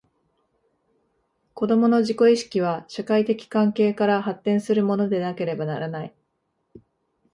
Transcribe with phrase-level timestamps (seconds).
[1.53, 6.15] 子供の自己意識は、社会的関係から発展するものでなければならない。